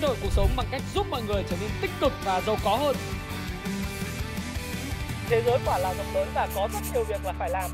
[0.00, 2.56] thay đổi cuộc sống bằng cách giúp mọi người trở nên tích cực và giàu
[2.64, 2.96] có hơn.
[5.28, 7.70] Thế giới quả là rộng lớn và có rất nhiều việc là phải làm.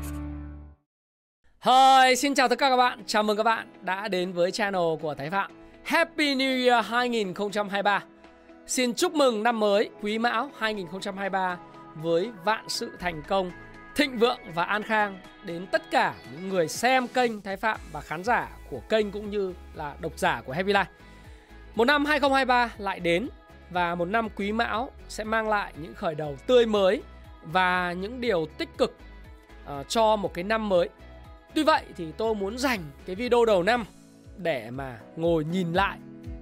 [1.61, 3.03] Hi, xin chào tất cả các bạn.
[3.05, 5.51] Chào mừng các bạn đã đến với channel của Thái Phạm.
[5.83, 8.03] Happy New Year 2023.
[8.67, 11.57] Xin chúc mừng năm mới Quý Mão 2023
[11.95, 13.51] với vạn sự thành công,
[13.95, 18.01] thịnh vượng và an khang đến tất cả những người xem kênh Thái Phạm và
[18.01, 20.85] khán giả của kênh cũng như là độc giả của Happy Life.
[21.75, 23.29] Một năm 2023 lại đến
[23.69, 27.01] và một năm Quý Mão sẽ mang lại những khởi đầu tươi mới
[27.43, 28.97] và những điều tích cực
[29.63, 30.89] uh, cho một cái năm mới.
[31.53, 33.85] Tuy vậy thì tôi muốn dành cái video đầu năm
[34.37, 35.97] để mà ngồi nhìn lại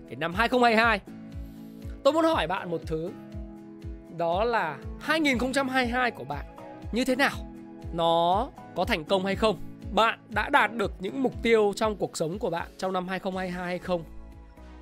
[0.07, 0.99] cái năm 2022.
[2.03, 3.11] Tôi muốn hỏi bạn một thứ
[4.17, 6.45] đó là 2022 của bạn
[6.91, 7.35] như thế nào?
[7.93, 9.57] Nó có thành công hay không?
[9.91, 13.65] Bạn đã đạt được những mục tiêu trong cuộc sống của bạn trong năm 2022
[13.65, 14.03] hay không?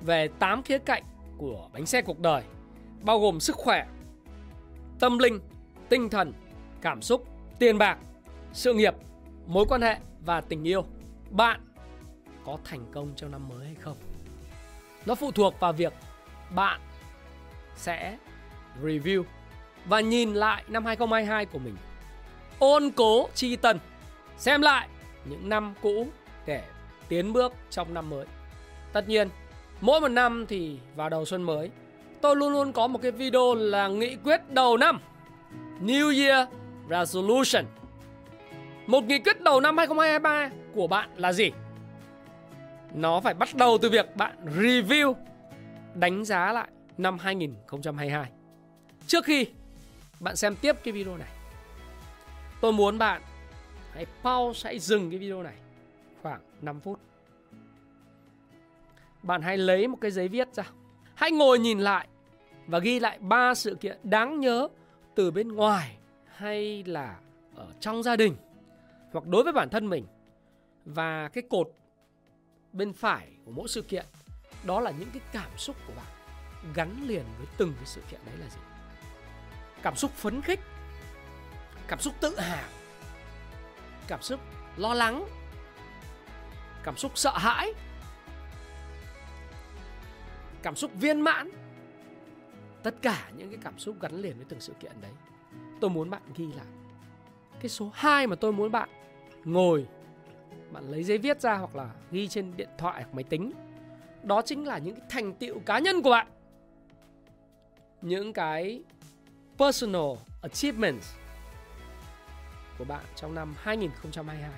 [0.04, 1.02] Về 8 khía cạnh
[1.38, 2.42] của bánh xe cuộc đời
[3.02, 3.86] bao gồm sức khỏe,
[5.00, 5.40] tâm linh,
[5.88, 6.32] tinh thần,
[6.80, 7.26] cảm xúc,
[7.58, 7.98] tiền bạc,
[8.52, 8.94] sự nghiệp,
[9.46, 10.84] mối quan hệ và tình yêu.
[11.30, 11.60] Bạn
[12.44, 13.96] có thành công trong năm mới hay không?
[15.06, 15.92] Nó phụ thuộc vào việc
[16.54, 16.80] bạn
[17.76, 18.18] sẽ
[18.82, 19.24] review
[19.86, 21.76] và nhìn lại năm 2022 của mình.
[22.58, 23.78] Ôn cố chi tân,
[24.36, 24.88] xem lại
[25.24, 26.06] những năm cũ
[26.46, 26.62] để
[27.08, 28.26] tiến bước trong năm mới.
[28.92, 29.28] Tất nhiên,
[29.82, 31.70] mỗi một năm thì vào đầu xuân mới,
[32.20, 35.00] tôi luôn luôn có một cái video là nghị quyết đầu năm.
[35.80, 36.48] New Year
[36.90, 37.64] Resolution.
[38.86, 41.50] Một nghị quyết đầu năm 2023 của bạn là gì?
[42.94, 45.14] Nó phải bắt đầu từ việc bạn review,
[45.94, 48.30] đánh giá lại năm 2022.
[49.06, 49.46] Trước khi
[50.20, 51.30] bạn xem tiếp cái video này,
[52.60, 53.22] tôi muốn bạn
[53.94, 55.54] hãy pause, hãy dừng cái video này
[56.22, 56.98] khoảng 5 phút.
[59.22, 60.64] Bạn hãy lấy một cái giấy viết ra.
[61.14, 62.08] Hãy ngồi nhìn lại
[62.66, 64.68] và ghi lại ba sự kiện đáng nhớ
[65.14, 67.18] từ bên ngoài hay là
[67.56, 68.36] ở trong gia đình
[69.12, 70.06] hoặc đối với bản thân mình.
[70.84, 71.68] Và cái cột
[72.72, 74.06] bên phải của mỗi sự kiện,
[74.64, 76.06] đó là những cái cảm xúc của bạn
[76.74, 78.60] gắn liền với từng cái sự kiện đấy là gì
[79.82, 80.60] cảm xúc phấn khích,
[81.88, 82.68] cảm xúc tự hào,
[84.08, 84.40] cảm xúc
[84.76, 85.24] lo lắng,
[86.82, 87.72] cảm xúc sợ hãi
[90.62, 91.50] cảm xúc viên mãn.
[92.82, 95.12] Tất cả những cái cảm xúc gắn liền với từng sự kiện đấy.
[95.80, 96.66] Tôi muốn bạn ghi lại
[97.62, 98.88] cái số 2 mà tôi muốn bạn
[99.44, 99.86] ngồi,
[100.70, 103.52] bạn lấy giấy viết ra hoặc là ghi trên điện thoại hoặc máy tính.
[104.22, 106.26] Đó chính là những cái thành tựu cá nhân của bạn.
[108.00, 108.82] Những cái
[109.58, 111.14] personal achievements
[112.78, 114.50] của bạn trong năm 2022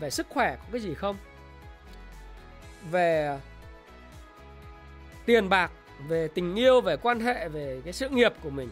[0.00, 1.16] về sức khỏe có cái gì không?
[2.90, 3.38] Về
[5.26, 5.72] tiền bạc,
[6.08, 8.68] về tình yêu, về quan hệ, về cái sự nghiệp của mình.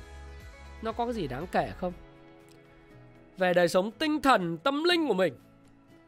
[0.83, 1.93] Nó có cái gì đáng kể không?
[3.39, 5.35] Về đời sống tinh thần, tâm linh của mình,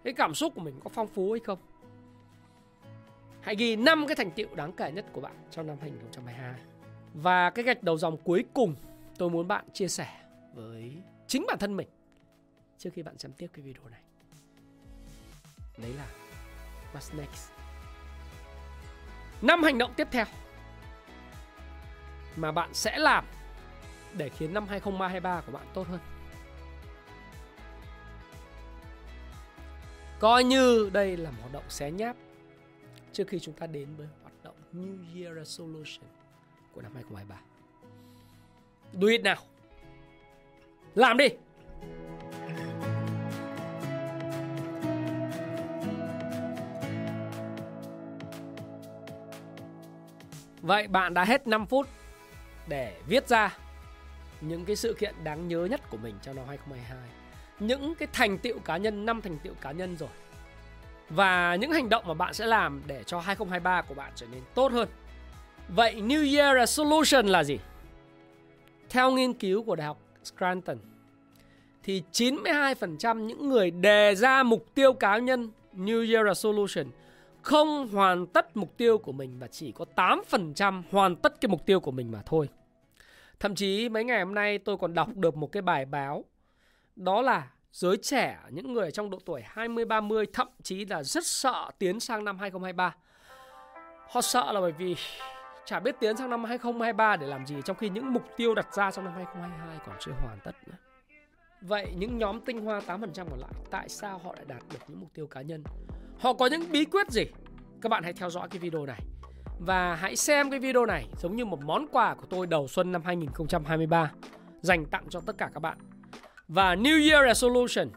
[0.04, 1.58] cái cảm xúc của mình có phong phú hay không?
[3.40, 6.54] Hãy ghi 5 cái thành tựu đáng kể nhất của bạn trong năm 2022
[7.14, 8.74] và cái gạch đầu dòng cuối cùng
[9.18, 10.08] tôi muốn bạn chia sẻ
[10.54, 11.88] với chính bản thân mình
[12.78, 14.00] trước khi bạn xem tiếp cái video này.
[15.78, 16.06] Đấy là
[16.94, 17.61] what's next
[19.42, 20.24] năm hành động tiếp theo
[22.36, 23.24] mà bạn sẽ làm
[24.12, 26.00] để khiến năm 2023 của bạn tốt hơn
[30.22, 32.16] Coi như đây là một hoạt động xé nháp
[33.12, 36.04] trước khi chúng ta đến với hoạt động New Year Resolution
[36.72, 37.40] của năm 2023.
[38.92, 39.36] Do it nào.
[40.94, 41.28] Làm đi.
[50.62, 51.88] Vậy bạn đã hết 5 phút
[52.66, 53.56] để viết ra
[54.40, 57.08] những cái sự kiện đáng nhớ nhất của mình trong năm 2022
[57.58, 60.08] những cái thành tựu cá nhân, năm thành tựu cá nhân rồi.
[61.08, 64.42] Và những hành động mà bạn sẽ làm để cho 2023 của bạn trở nên
[64.54, 64.88] tốt hơn.
[65.68, 67.58] Vậy New Year Resolution là gì?
[68.90, 70.76] Theo nghiên cứu của Đại học Scranton
[71.82, 76.86] thì 92% những người đề ra mục tiêu cá nhân New Year Resolution
[77.42, 81.66] không hoàn tất mục tiêu của mình và chỉ có 8% hoàn tất cái mục
[81.66, 82.48] tiêu của mình mà thôi.
[83.40, 86.24] Thậm chí mấy ngày hôm nay tôi còn đọc được một cái bài báo
[86.96, 91.26] đó là giới trẻ, những người trong độ tuổi 20 30 thậm chí là rất
[91.26, 92.96] sợ tiến sang năm 2023.
[94.08, 94.96] Họ sợ là bởi vì
[95.64, 98.74] chả biết tiến sang năm 2023 để làm gì trong khi những mục tiêu đặt
[98.74, 100.76] ra trong năm 2022 còn chưa hoàn tất nữa.
[101.60, 105.00] Vậy những nhóm tinh hoa 8% còn lại tại sao họ lại đạt được những
[105.00, 105.64] mục tiêu cá nhân?
[106.22, 107.24] Họ có những bí quyết gì?
[107.80, 109.00] Các bạn hãy theo dõi cái video này.
[109.58, 112.92] Và hãy xem cái video này giống như một món quà của tôi đầu xuân
[112.92, 114.12] năm 2023
[114.60, 115.78] dành tặng cho tất cả các bạn.
[116.48, 117.88] Và New Year Resolution,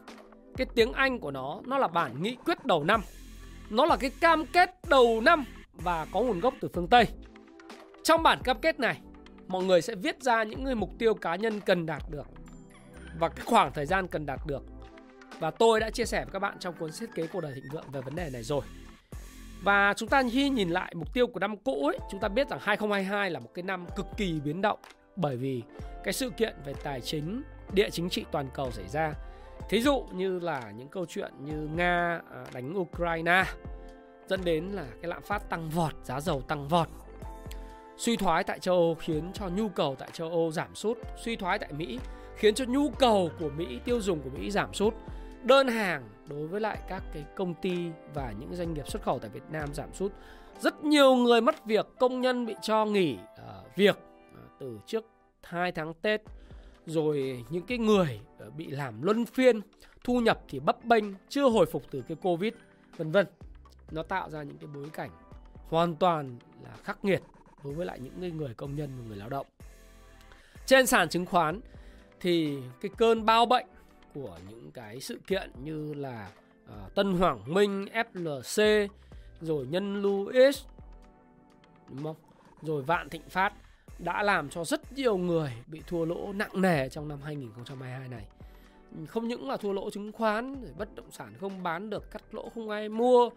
[0.56, 3.02] cái tiếng Anh của nó nó là bản nghị quyết đầu năm.
[3.70, 7.04] Nó là cái cam kết đầu năm và có nguồn gốc từ phương Tây.
[8.04, 9.00] Trong bản cam kết này,
[9.46, 12.26] mọi người sẽ viết ra những người mục tiêu cá nhân cần đạt được
[13.18, 14.62] và cái khoảng thời gian cần đạt được.
[15.38, 17.68] Và tôi đã chia sẻ với các bạn trong cuốn thiết kế cuộc đời thịnh
[17.72, 18.62] vượng về vấn đề này rồi.
[19.62, 22.48] Và chúng ta khi nhìn lại mục tiêu của năm cũ ấy, chúng ta biết
[22.48, 24.78] rằng 2022 là một cái năm cực kỳ biến động
[25.16, 25.62] bởi vì
[26.04, 27.42] cái sự kiện về tài chính,
[27.72, 29.12] địa chính trị toàn cầu xảy ra.
[29.68, 33.44] Thí dụ như là những câu chuyện như Nga à, đánh Ukraine
[34.26, 36.88] dẫn đến là cái lạm phát tăng vọt, giá dầu tăng vọt.
[37.96, 41.36] Suy thoái tại châu Âu khiến cho nhu cầu tại châu Âu giảm sút, suy
[41.36, 41.98] thoái tại Mỹ
[42.36, 44.94] khiến cho nhu cầu của Mỹ, tiêu dùng của Mỹ giảm sút.
[45.46, 49.18] Đơn hàng đối với lại các cái công ty và những doanh nghiệp xuất khẩu
[49.18, 50.12] tại Việt Nam giảm sút.
[50.60, 55.04] Rất nhiều người mất việc, công nhân bị cho nghỉ uh, việc uh, từ trước
[55.42, 56.20] 2 tháng Tết
[56.86, 59.60] rồi những cái người uh, bị làm luân phiên,
[60.04, 62.52] thu nhập thì bấp bênh, chưa hồi phục từ cái Covid
[62.96, 63.26] vân vân.
[63.90, 65.10] Nó tạo ra những cái bối cảnh
[65.68, 67.22] hoàn toàn là khắc nghiệt
[67.64, 69.46] đối với lại những người công nhân và người lao động.
[70.66, 71.60] Trên sàn chứng khoán
[72.20, 73.66] thì cái cơn bao bệnh
[74.16, 76.30] của những cái sự kiện như là
[76.64, 78.88] uh, Tân Hoàng Minh, FLC,
[79.40, 80.64] rồi Nhân Louis,
[81.88, 82.16] đúng không?
[82.62, 83.52] Rồi Vạn Thịnh Phát
[83.98, 88.26] đã làm cho rất nhiều người bị thua lỗ nặng nề trong năm 2022 này.
[89.06, 92.22] Không những là thua lỗ chứng khoán, rồi bất động sản không bán được, cắt
[92.32, 93.30] lỗ không ai mua,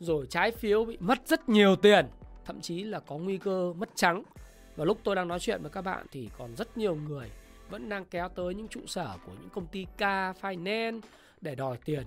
[0.00, 2.06] rồi trái phiếu bị mất rất nhiều tiền,
[2.44, 4.22] thậm chí là có nguy cơ mất trắng.
[4.76, 7.30] Và lúc tôi đang nói chuyện với các bạn thì còn rất nhiều người
[7.70, 11.00] vẫn đang kéo tới những trụ sở của những công ty ca, Finance
[11.40, 12.06] để đòi tiền,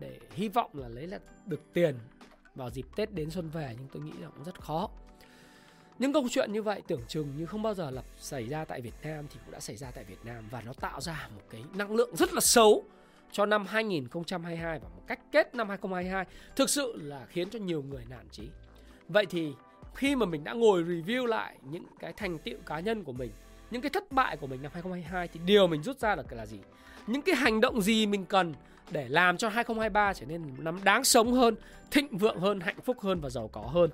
[0.00, 1.98] để hy vọng là lấy lại được tiền
[2.54, 4.90] vào dịp Tết đến xuân về, nhưng tôi nghĩ là cũng rất khó.
[5.98, 8.80] Những câu chuyện như vậy tưởng chừng như không bao giờ lập xảy ra tại
[8.80, 11.42] Việt Nam thì cũng đã xảy ra tại Việt Nam và nó tạo ra một
[11.50, 12.84] cái năng lượng rất là xấu
[13.32, 16.24] cho năm 2022 và một cách kết năm 2022
[16.56, 18.48] thực sự là khiến cho nhiều người nản chí.
[19.08, 19.52] Vậy thì
[19.94, 23.30] khi mà mình đã ngồi review lại những cái thành tựu cá nhân của mình
[23.74, 26.46] những cái thất bại của mình năm 2022 thì điều mình rút ra được là
[26.46, 26.58] gì?
[27.06, 28.54] Những cái hành động gì mình cần
[28.90, 31.56] để làm cho 2023 trở nên năm đáng sống hơn,
[31.90, 33.90] thịnh vượng hơn, hạnh phúc hơn và giàu có hơn.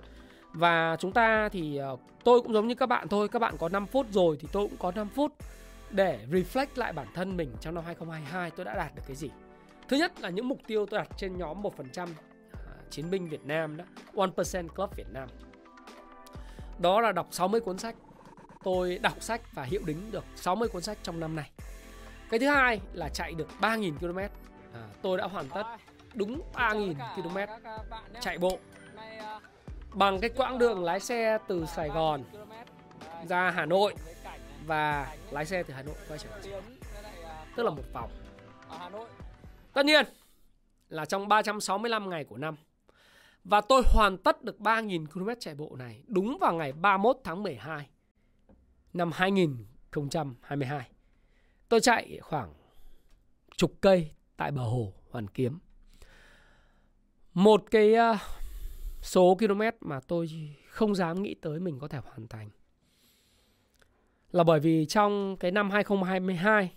[0.53, 3.69] Và chúng ta thì ờ, tôi cũng giống như các bạn thôi, các bạn có
[3.69, 5.33] 5 phút rồi thì tôi cũng có 5 phút
[5.91, 9.31] để reflect lại bản thân mình trong năm 2022 tôi đã đạt được cái gì.
[9.89, 12.09] Thứ nhất là những mục tiêu tôi đặt trên nhóm 1%
[12.53, 12.61] à,
[12.91, 13.85] chiến binh Việt Nam đó,
[14.15, 15.29] 1% Club Việt Nam.
[16.79, 17.95] Đó là đọc 60 cuốn sách
[18.65, 21.51] tôi đọc sách và hiệu đính được 60 cuốn sách trong năm này.
[22.31, 24.19] Cái thứ hai là chạy được 3.000 km.
[24.75, 25.65] À, tôi đã hoàn tất
[26.15, 27.39] đúng 3.000 km
[28.21, 28.59] chạy bộ
[29.95, 32.23] bằng cái quãng đường lái xe từ Sài Gòn
[33.29, 33.95] ra Hà Nội
[34.67, 36.63] và lái xe từ Hà Nội quay trở lại.
[37.57, 38.11] Tức là một vòng.
[39.73, 40.07] Tất nhiên
[40.89, 42.57] là trong 365 ngày của năm.
[43.45, 47.43] Và tôi hoàn tất được 3.000 km chạy bộ này đúng vào ngày 31 tháng
[47.43, 47.89] 12
[48.93, 50.91] năm 2022.
[51.69, 52.55] Tôi chạy khoảng
[53.57, 55.59] chục cây tại bờ hồ Hoàn Kiếm.
[57.35, 58.17] Một cái ờ,
[59.03, 62.51] số km mà tôi không dám nghĩ tới mình có thể hoàn thành.
[64.33, 66.73] Là bởi vì trong cái năm 2022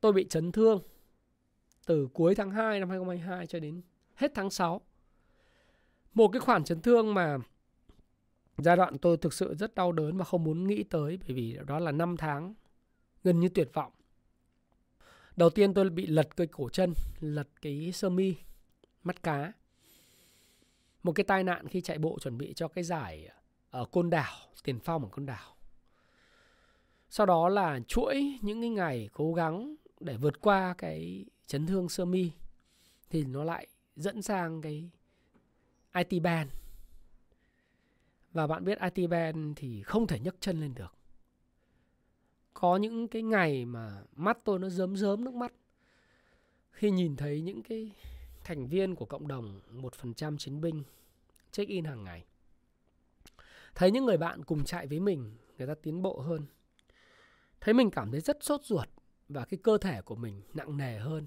[0.00, 0.80] tôi bị chấn thương
[1.86, 3.82] từ cuối tháng 2 năm 2022 cho đến
[4.14, 4.80] hết tháng 6.
[6.14, 7.38] Một cái khoản chấn thương mà
[8.58, 11.58] giai đoạn tôi thực sự rất đau đớn và không muốn nghĩ tới bởi vì
[11.66, 12.54] đó là 5 tháng
[13.24, 13.92] gần như tuyệt vọng.
[15.36, 18.34] Đầu tiên tôi bị lật cây cổ chân, lật cái sơ mi,
[19.02, 19.52] mắt cá.
[21.02, 23.28] Một cái tai nạn khi chạy bộ chuẩn bị cho cái giải
[23.70, 25.56] ở Côn Đảo, Tiền Phong ở Côn Đảo.
[27.10, 31.88] Sau đó là chuỗi những cái ngày cố gắng để vượt qua cái chấn thương
[31.88, 32.30] sơ mi
[33.10, 34.90] thì nó lại dẫn sang cái
[35.94, 36.50] IT band
[38.36, 40.94] và bạn biết IT band thì không thể nhấc chân lên được.
[42.54, 45.52] Có những cái ngày mà mắt tôi nó rớm rớm nước mắt
[46.70, 47.92] khi nhìn thấy những cái
[48.44, 50.82] thành viên của cộng đồng 1% chiến binh
[51.50, 52.24] check in hàng ngày.
[53.74, 56.46] Thấy những người bạn cùng chạy với mình, người ta tiến bộ hơn.
[57.60, 58.88] Thấy mình cảm thấy rất sốt ruột
[59.28, 61.26] và cái cơ thể của mình nặng nề hơn.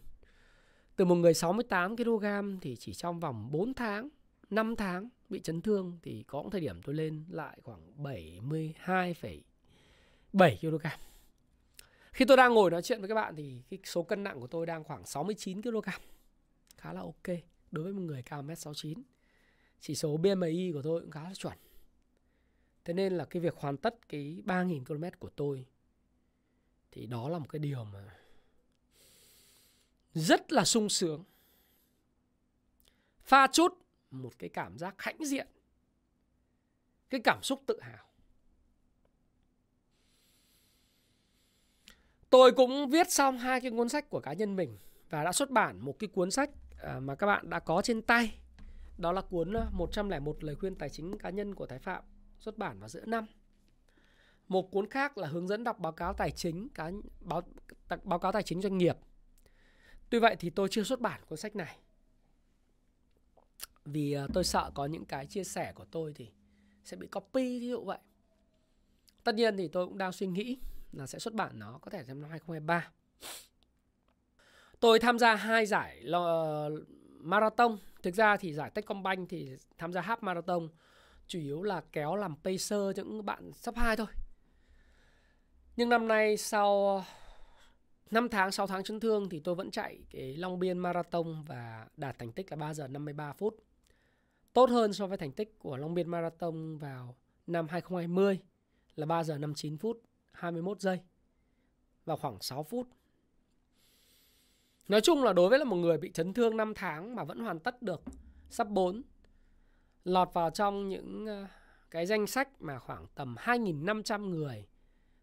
[0.95, 2.25] Từ một người 68 kg
[2.61, 4.09] thì chỉ trong vòng 4 tháng,
[4.49, 9.41] 5 tháng bị chấn thương thì có thời điểm tôi lên lại khoảng 72,7
[10.61, 10.85] kg.
[12.11, 14.47] Khi tôi đang ngồi nói chuyện với các bạn thì cái số cân nặng của
[14.47, 15.89] tôi đang khoảng 69 kg.
[16.77, 17.27] Khá là ok
[17.71, 19.01] đối với một người cao 1m69.
[19.79, 21.57] Chỉ số BMI của tôi cũng khá là chuẩn.
[22.85, 25.65] Thế nên là cái việc hoàn tất cái 3.000 km của tôi
[26.91, 28.15] thì đó là một cái điều mà
[30.13, 31.23] rất là sung sướng.
[33.21, 33.77] Pha chút
[34.11, 35.47] một cái cảm giác hãnh diện.
[37.09, 38.05] Cái cảm xúc tự hào.
[42.29, 44.77] Tôi cũng viết xong hai cái cuốn sách của cá nhân mình
[45.09, 46.49] và đã xuất bản một cái cuốn sách
[46.81, 48.39] à, mà các bạn đã có trên tay.
[48.97, 52.03] Đó là cuốn à, 101 lời khuyên tài chính cá nhân của Thái Phạm,
[52.39, 53.25] xuất bản vào giữa năm.
[54.47, 57.41] Một cuốn khác là hướng dẫn đọc báo cáo tài chính cá, báo
[58.03, 58.97] báo cáo tài chính doanh nghiệp.
[60.09, 61.77] Tuy vậy thì tôi chưa xuất bản cuốn sách này.
[63.91, 66.31] Vì ờ, tôi sợ có những cái chia sẻ của tôi thì
[66.83, 67.97] sẽ bị copy ví dụ vậy.
[69.23, 70.57] Tất nhiên thì tôi cũng đang suy nghĩ
[70.91, 72.91] là sẽ xuất bản nó có thể trong năm 2023.
[74.79, 76.69] Tôi tham gia hai giải ờ,
[77.19, 77.77] marathon.
[78.03, 80.69] Thực ra thì giải Techcombank thì tham gia half marathon
[81.27, 84.07] chủ yếu là kéo làm pacer cho những bạn sắp hai thôi.
[85.75, 87.03] Nhưng năm nay sau
[88.11, 91.87] 5 tháng, 6 tháng chấn thương thì tôi vẫn chạy cái Long Biên Marathon và
[91.97, 93.55] đạt thành tích là 3 giờ 53 phút.
[94.53, 97.15] Tốt hơn so với thành tích của Long Biên Marathon vào
[97.47, 98.39] năm 2020
[98.95, 100.01] là 3 giờ 59 phút
[100.31, 100.99] 21 giây
[102.05, 102.87] và khoảng 6 phút.
[104.87, 107.39] Nói chung là đối với là một người bị chấn thương 5 tháng mà vẫn
[107.39, 108.01] hoàn tất được
[108.49, 109.01] sắp 4
[110.03, 111.47] lọt vào trong những ờ,
[111.91, 114.67] cái danh sách mà khoảng tầm 2.500 người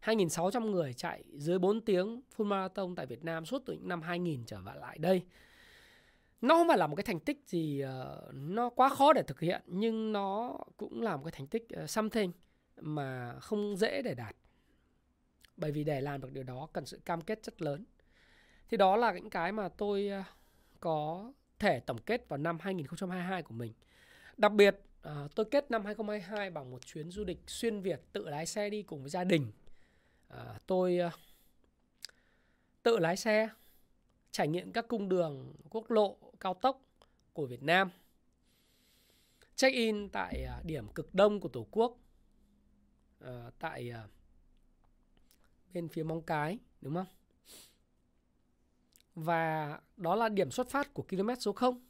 [0.03, 4.01] 2.600 người chạy dưới 4 tiếng full marathon tại Việt Nam suốt từ những năm
[4.01, 5.21] 2000 trở lại đây.
[6.41, 9.39] Nó không phải là một cái thành tích gì uh, nó quá khó để thực
[9.39, 12.31] hiện nhưng nó cũng là một cái thành tích uh, something
[12.81, 14.35] mà không dễ để đạt.
[15.57, 17.85] Bởi vì để làm được điều đó cần sự cam kết rất lớn.
[18.69, 20.25] Thì đó là những cái mà tôi uh,
[20.79, 23.73] có thể tổng kết vào năm 2022 của mình.
[24.37, 24.75] Đặc biệt
[25.07, 28.69] uh, tôi kết năm 2022 bằng một chuyến du lịch xuyên Việt tự lái xe
[28.69, 29.51] đi cùng với gia đình
[30.33, 31.13] uh, tôi uh,
[32.83, 33.49] tự lái xe
[34.31, 36.81] trải nghiệm các cung đường quốc lộ cao tốc
[37.33, 37.89] của Việt Nam
[39.55, 41.97] check in tại à, điểm cực đông của tổ quốc
[43.19, 44.07] à, tại à,
[45.73, 47.07] bên phía Móng Cái đúng không
[49.15, 51.87] và đó là điểm xuất phát của km số 0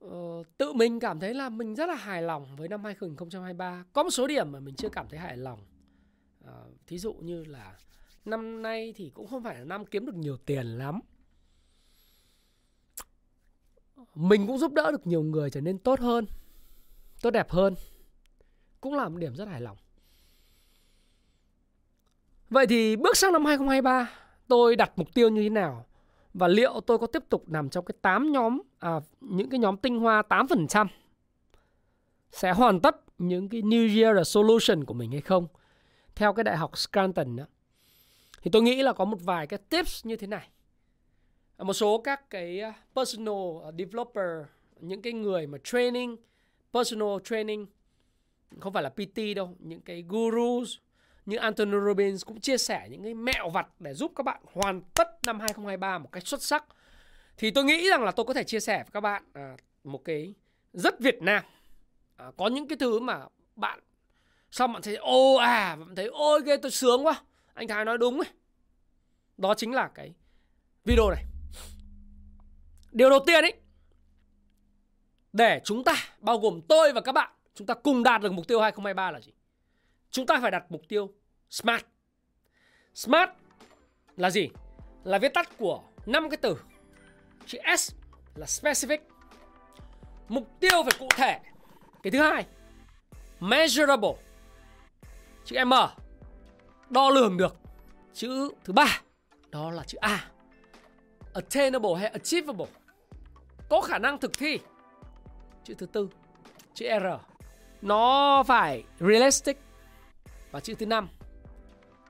[0.00, 3.84] Ờ, tự mình cảm thấy là mình rất là hài lòng với năm 2023.
[3.92, 5.60] Có một số điểm mà mình chưa cảm thấy hài lòng.
[6.46, 6.52] À,
[6.86, 7.76] thí dụ như là
[8.24, 11.00] năm nay thì cũng không phải là năm kiếm được nhiều tiền lắm.
[14.14, 16.26] Mình cũng giúp đỡ được nhiều người trở nên tốt hơn,
[17.22, 17.74] tốt đẹp hơn.
[18.80, 19.76] Cũng là một điểm rất hài lòng.
[22.50, 24.10] Vậy thì bước sang năm 2023,
[24.48, 25.86] tôi đặt mục tiêu như thế nào?
[26.34, 29.76] Và liệu tôi có tiếp tục nằm trong cái 8 nhóm à, những cái nhóm
[29.76, 30.86] tinh hoa 8%
[32.32, 35.46] sẽ hoàn tất những cái New Year Solution của mình hay không?
[36.14, 37.44] Theo cái đại học Scranton đó.
[38.42, 40.48] Thì tôi nghĩ là có một vài cái tips như thế này.
[41.64, 44.46] Một số các cái à, personal à, developer,
[44.80, 46.16] những cái người mà training,
[46.72, 47.66] personal training
[48.60, 50.76] không phải là PT đâu, những cái gurus
[51.26, 54.82] như Anthony Robbins cũng chia sẻ những cái mẹo vặt để giúp các bạn hoàn
[54.94, 56.64] tất năm 2023 một cách xuất sắc.
[57.36, 60.04] Thì tôi nghĩ rằng là tôi có thể chia sẻ với các bạn à, một
[60.04, 60.34] cái
[60.72, 61.44] rất Việt Nam.
[62.16, 63.20] À, có những cái thứ mà
[63.56, 63.80] bạn
[64.50, 67.22] xong bạn thấy ô à bạn thấy ôi ghê tôi sướng quá.
[67.54, 68.30] Anh Thái nói đúng ấy.
[69.36, 70.14] Đó chính là cái
[70.84, 71.24] video này.
[72.92, 73.54] Điều đầu tiên ấy
[75.32, 78.48] để chúng ta bao gồm tôi và các bạn chúng ta cùng đạt được mục
[78.48, 79.32] tiêu 2023 là gì?
[80.10, 81.12] Chúng ta phải đặt mục tiêu
[81.50, 81.84] SMART.
[82.94, 83.30] SMART
[84.16, 84.48] là gì?
[85.04, 86.56] Là viết tắt của năm cái từ.
[87.46, 87.92] Chữ S
[88.34, 88.98] là specific.
[90.28, 91.40] Mục tiêu phải cụ thể.
[92.02, 92.46] Cái thứ hai,
[93.40, 94.14] measurable.
[95.44, 95.72] Chữ M
[96.90, 97.56] đo lường được.
[98.14, 99.00] Chữ thứ ba
[99.50, 100.30] đó là chữ A.
[101.34, 102.66] Attainable hay achievable.
[103.70, 104.58] Có khả năng thực thi.
[105.64, 106.08] Chữ thứ tư,
[106.74, 107.04] chữ R.
[107.82, 109.58] Nó phải realistic.
[110.50, 111.08] Và chữ thứ năm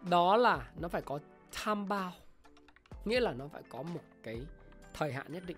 [0.09, 1.19] đó là nó phải có
[1.65, 2.15] time bound
[3.05, 4.41] nghĩa là nó phải có một cái
[4.95, 5.57] thời hạn nhất định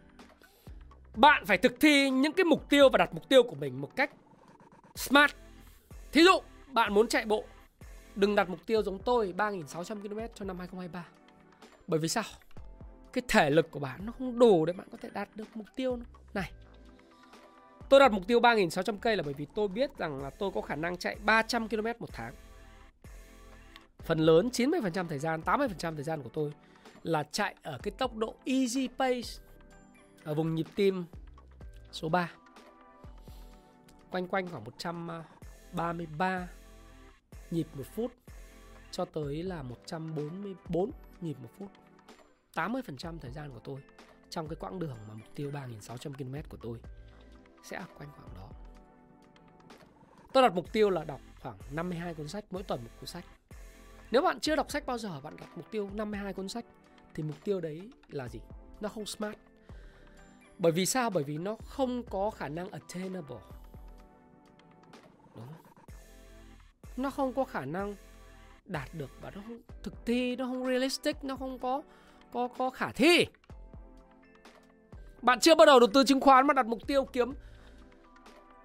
[1.15, 3.97] bạn phải thực thi những cái mục tiêu và đặt mục tiêu của mình một
[3.97, 4.11] cách
[4.95, 5.33] smart
[6.13, 7.45] thí dụ bạn muốn chạy bộ
[8.15, 11.07] đừng đặt mục tiêu giống tôi 3.600 km cho năm 2023
[11.87, 12.25] bởi vì sao
[13.13, 15.67] cái thể lực của bạn nó không đủ để bạn có thể đạt được mục
[15.77, 15.99] tiêu
[16.35, 16.53] này
[17.89, 20.61] tôi đặt mục tiêu 3.600 cây là bởi vì tôi biết rằng là tôi có
[20.61, 22.35] khả năng chạy 300 km một tháng
[24.05, 26.53] phần lớn 90% thời gian, 80% thời gian của tôi
[27.03, 29.29] là chạy ở cái tốc độ easy pace
[30.25, 31.05] ở vùng nhịp tim
[31.93, 32.31] số 3.
[34.11, 36.49] Quanh quanh khoảng 133
[37.51, 38.13] nhịp một phút
[38.91, 40.91] cho tới là 144
[41.21, 41.69] nhịp một phút.
[42.55, 43.81] 80% thời gian của tôi
[44.31, 46.79] trong cái quãng đường mà mục tiêu 3.600 km của tôi
[47.63, 48.49] sẽ quanh khoảng đó.
[50.33, 53.25] Tôi đặt mục tiêu là đọc khoảng 52 cuốn sách mỗi tuần một cuốn sách.
[54.11, 56.65] Nếu bạn chưa đọc sách bao giờ bạn đặt mục tiêu 52 cuốn sách
[57.15, 58.41] thì mục tiêu đấy là gì?
[58.81, 59.37] Nó không smart.
[60.59, 61.11] Bởi vì sao?
[61.11, 63.37] Bởi vì nó không có khả năng attainable.
[65.35, 65.55] Đúng không?
[66.97, 67.95] Nó không có khả năng
[68.65, 71.83] đạt được và nó không thực thi, nó không realistic, nó không có
[72.33, 73.27] có có khả thi.
[75.23, 77.35] Bạn chưa bắt đầu đầu tư chứng khoán mà đặt mục tiêu kiếm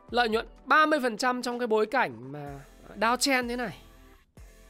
[0.09, 2.59] lợi nhuận 30% trong cái bối cảnh mà
[2.95, 3.77] downtrend thế này,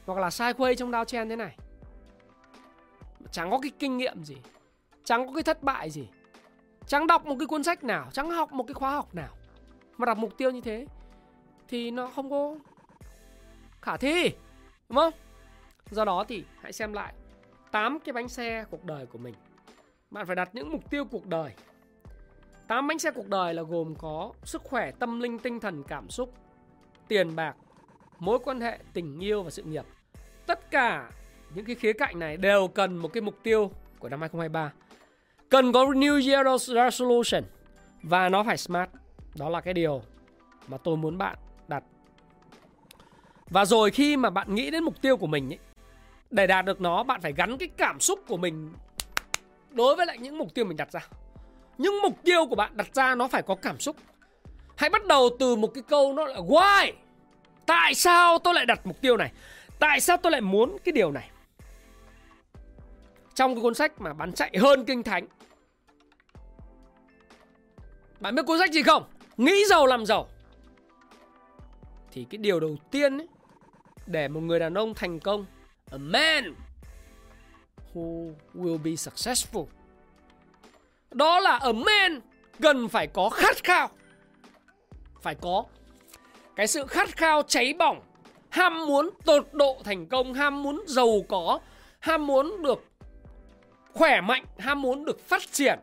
[0.06, 1.56] hoặc là sideways trong downtrend thế này
[3.30, 4.36] chẳng có cái kinh nghiệm gì,
[5.04, 6.08] chẳng có cái thất bại gì,
[6.86, 9.34] chẳng đọc một cái cuốn sách nào, chẳng học một cái khóa học nào
[9.96, 10.86] mà đặt mục tiêu như thế
[11.68, 12.54] thì nó không có
[13.82, 14.30] khả thi,
[14.88, 15.12] đúng không
[15.90, 17.14] do đó thì hãy xem lại
[17.70, 19.34] 8 cái bánh xe cuộc đời của mình
[20.10, 21.52] bạn phải đặt những mục tiêu cuộc đời
[22.68, 26.10] 8 bánh xe cuộc đời là gồm có sức khỏe, tâm linh, tinh thần, cảm
[26.10, 26.34] xúc,
[27.08, 27.56] tiền bạc,
[28.18, 29.84] mối quan hệ, tình yêu và sự nghiệp.
[30.46, 31.10] Tất cả
[31.54, 34.72] những cái khía cạnh này đều cần một cái mục tiêu của năm 2023.
[35.48, 37.42] Cần có New Year Resolution
[38.02, 38.90] và nó phải smart.
[39.38, 40.02] Đó là cái điều
[40.68, 41.84] mà tôi muốn bạn đặt.
[43.50, 45.58] Và rồi khi mà bạn nghĩ đến mục tiêu của mình ấy,
[46.30, 48.72] để đạt được nó bạn phải gắn cái cảm xúc của mình
[49.70, 51.00] đối với lại những mục tiêu mình đặt ra.
[51.78, 53.96] Những mục tiêu của bạn đặt ra nó phải có cảm xúc.
[54.76, 56.92] Hãy bắt đầu từ một cái câu nó là why?
[57.66, 59.32] Tại sao tôi lại đặt mục tiêu này?
[59.78, 61.30] Tại sao tôi lại muốn cái điều này?
[63.34, 65.26] Trong cái cuốn sách mà bán chạy hơn kinh thánh
[68.20, 69.04] bạn biết cuốn sách gì không?
[69.36, 70.28] Nghĩ giàu làm giàu.
[72.12, 73.28] Thì cái điều đầu tiên ấy,
[74.06, 75.46] để một người đàn ông thành công
[75.90, 76.54] a man
[77.94, 79.66] who will be successful.
[81.10, 82.20] Đó là a man
[82.60, 83.88] cần phải có khát khao.
[85.22, 85.64] Phải có
[86.56, 88.00] cái sự khát khao cháy bỏng.
[88.48, 91.60] Ham muốn tột độ thành công, ham muốn giàu có,
[91.98, 92.84] ham muốn được
[93.92, 95.78] khỏe mạnh, ham muốn được phát triển.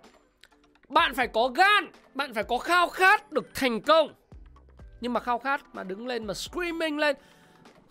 [0.90, 4.14] Bạn phải có gan, bạn phải có khao khát được thành công.
[5.02, 7.16] Nhưng mà khao khát mà đứng lên mà screaming lên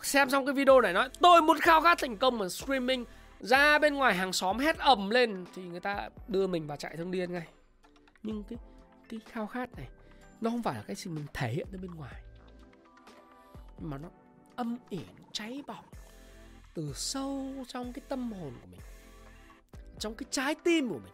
[0.04, 3.04] xem xong cái video này nói, tôi muốn khao khát thành công mà screaming
[3.40, 6.96] ra bên ngoài hàng xóm hét ầm lên, thì người ta đưa mình vào trại
[6.96, 7.46] thương điên ngay.
[8.22, 8.58] Nhưng cái
[9.08, 9.88] cái khao khát này,
[10.40, 12.22] nó không phải là cái gì mình thể hiện ra bên ngoài.
[13.78, 14.08] Mà nó
[14.56, 15.00] âm ỉ,
[15.32, 15.84] cháy bỏng
[16.74, 18.80] từ sâu trong cái tâm hồn của mình,
[19.98, 21.12] trong cái trái tim của mình.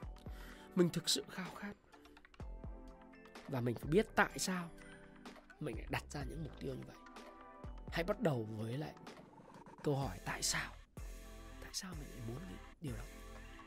[0.74, 1.72] Mình thực sự khao khát.
[3.48, 4.68] Và mình phải biết tại sao
[5.60, 6.96] mình lại đặt ra những mục tiêu như vậy
[7.92, 8.92] hãy bắt đầu với lại
[9.82, 10.72] câu hỏi tại sao?
[11.60, 13.04] Tại sao mình lại muốn cái điều đó?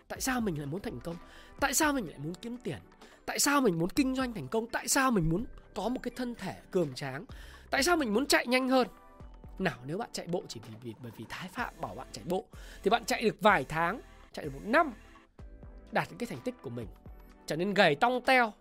[0.07, 1.15] Tại sao mình lại muốn thành công?
[1.59, 2.79] Tại sao mình lại muốn kiếm tiền?
[3.25, 4.67] Tại sao mình muốn kinh doanh thành công?
[4.67, 7.25] Tại sao mình muốn có một cái thân thể cường tráng?
[7.69, 8.87] Tại sao mình muốn chạy nhanh hơn?
[9.59, 12.25] Nào nếu bạn chạy bộ chỉ vì, vì bởi vì thái phạm bảo bạn chạy
[12.27, 12.45] bộ
[12.83, 14.01] thì bạn chạy được vài tháng
[14.33, 14.93] chạy được một năm
[15.91, 16.87] đạt những cái thành tích của mình
[17.45, 18.53] trở nên gầy tong teo.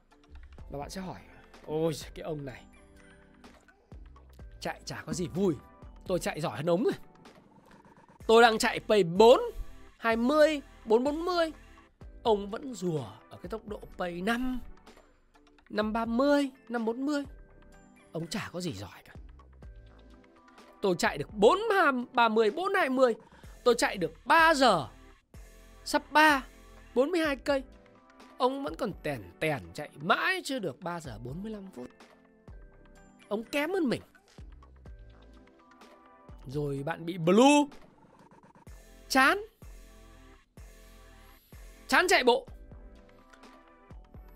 [0.70, 1.20] Và bạn sẽ hỏi
[1.66, 2.64] ôi cái ông này
[4.62, 5.55] chạy chả có gì vui.
[6.07, 6.92] Tôi chạy giỏi hơn ống rồi.
[8.27, 9.40] Tôi đang chạy pay 4
[9.98, 11.53] 20 440
[12.22, 14.61] Ông vẫn rùa ở cái tốc độ pay 5
[15.70, 17.25] 530 540
[18.12, 19.14] Ông chả có gì giỏi cả.
[20.83, 21.59] Tôi chạy được 4
[22.12, 23.14] 30 420
[23.64, 24.88] Tôi chạy được 3 giờ,
[25.85, 26.44] Sắp 3
[26.94, 27.62] 42 cây.
[28.38, 31.90] Ông vẫn còn tèn tèn chạy mãi chưa được 3 giờ 45 phút.
[33.29, 34.01] Ông kém hơn mình.
[36.47, 37.65] Rồi bạn bị blue.
[39.09, 39.39] Chán.
[41.89, 42.47] Chán chạy bộ.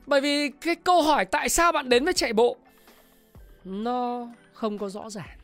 [0.06, 2.56] Bởi vì cái câu hỏi tại sao bạn đến với chạy bộ,
[3.64, 5.38] nó không có rõ ràng.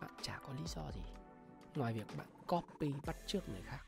[0.00, 1.00] Bạn chả có lý do gì.
[1.74, 3.86] Ngoài việc bạn copy bắt chước người khác.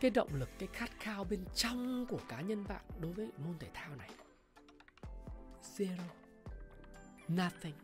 [0.00, 3.58] Cái động lực, cái khát khao bên trong của cá nhân bạn đối với môn
[3.58, 4.10] thể thao này,
[5.76, 6.02] zero.
[7.28, 7.74] Nothing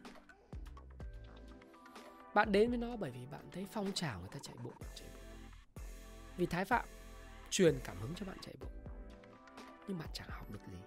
[2.35, 5.09] bạn đến với nó bởi vì bạn thấy phong trào người ta chạy bộ chạy
[5.15, 5.21] bộ.
[6.37, 6.85] Vì thái phạm
[7.51, 8.67] truyền cảm hứng cho bạn chạy bộ,
[9.89, 10.79] nhưng bạn chẳng học được gì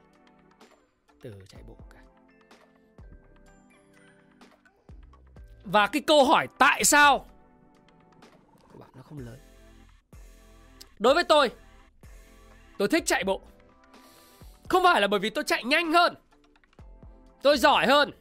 [1.21, 1.99] từ chạy bộ cả.
[5.63, 7.25] Và cái câu hỏi tại sao
[8.71, 9.39] của bạn nó không lớn?
[10.99, 11.51] Đối với tôi
[12.77, 13.41] tôi thích chạy bộ.
[14.69, 16.15] Không phải là bởi vì tôi chạy nhanh hơn,
[17.41, 18.11] tôi giỏi hơn.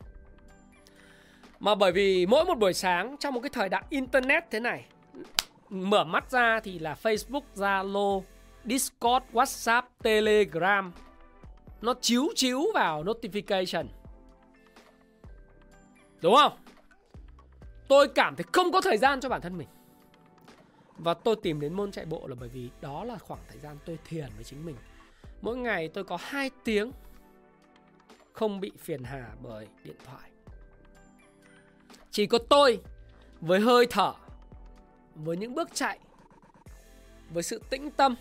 [1.63, 4.85] Mà bởi vì mỗi một buổi sáng trong một cái thời đại internet thế này
[5.69, 8.23] Mở mắt ra thì là Facebook, Zalo,
[8.65, 10.93] Discord, WhatsApp, Telegram.
[11.81, 13.87] Nó chiếu chiếu vào notification.
[16.21, 16.53] Đúng không?
[17.89, 19.69] Tôi cảm thấy không có thời gian cho bản thân mình.
[20.99, 23.77] Và tôi tìm đến môn chạy bộ là bởi vì đó là khoảng thời gian
[23.85, 24.77] tôi thiền với chính mình.
[25.43, 26.93] Mỗi ngày tôi có 2 tiếng
[28.33, 30.32] Không bị phiền hà bởi điện thoại.
[32.13, 32.81] Chỉ có tôi
[33.41, 34.13] với hơi thở
[35.15, 35.99] Với những bước chạy
[37.31, 38.15] Với sự tĩnh tâm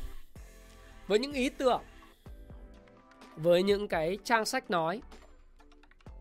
[1.08, 1.82] Với những ý tưởng
[3.36, 5.02] Với những cái trang sách nói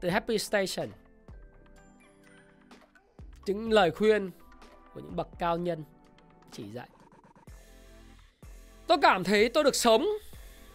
[0.00, 0.88] Từ Happy Station
[3.50, 4.30] những lời khuyên
[4.94, 5.84] của những bậc cao nhân
[6.52, 6.88] chỉ dạy.
[8.86, 10.06] Tôi cảm thấy tôi được sống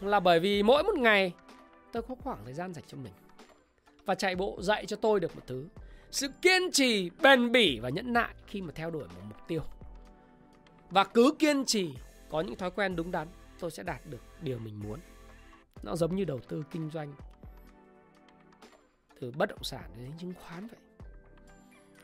[0.01, 1.34] là bởi vì mỗi một ngày
[1.91, 3.13] tôi có khoảng thời gian dành cho mình.
[4.05, 5.67] Và chạy bộ dạy cho tôi được một thứ,
[6.15, 9.62] sự kiên trì, bền bỉ và nhẫn nại khi mà theo đuổi một mục tiêu.
[10.89, 11.93] Và cứ kiên trì,
[12.30, 13.28] có những thói quen đúng đắn,
[13.60, 14.99] tôi sẽ đạt được điều mình muốn.
[15.84, 17.13] Nó giống như đầu tư kinh doanh
[19.19, 20.80] từ bất động sản đến chứng khoán vậy.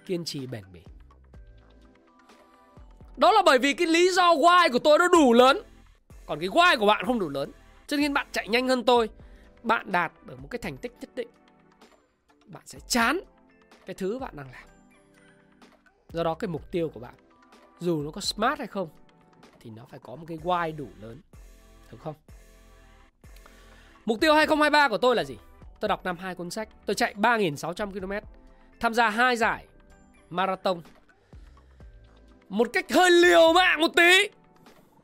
[0.06, 0.82] Kiên trì bền bỉ.
[3.18, 5.60] Đó là bởi vì cái lý do why của tôi nó đủ lớn.
[6.26, 7.52] Còn cái why của bạn không đủ lớn.
[7.88, 9.10] Cho nên bạn chạy nhanh hơn tôi.
[9.64, 11.30] Bạn đạt được một cái thành tích nhất định.
[12.46, 13.20] Bạn sẽ chán
[13.92, 14.64] cái thứ bạn đang làm.
[16.10, 17.14] Do đó cái mục tiêu của bạn,
[17.80, 18.90] dù nó có smart hay không,
[19.60, 21.22] thì nó phải có một cái why đủ lớn,
[21.92, 22.16] được không?
[24.06, 25.38] Mục tiêu 2023 của tôi là gì?
[25.80, 26.70] Tôi đọc năm hai cuốn sách.
[26.86, 28.28] Tôi chạy 3.600 km
[28.80, 29.66] tham gia hai giải
[30.30, 30.82] marathon.
[32.50, 34.30] Một cách hơi liều mạng một tí,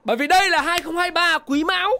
[0.03, 1.91] bởi vì đây là 2023 quý mão.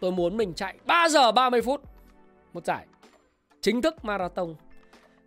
[0.00, 1.82] Tôi muốn mình chạy 3 giờ 30 phút
[2.52, 2.86] một giải
[3.66, 4.54] chính thức marathon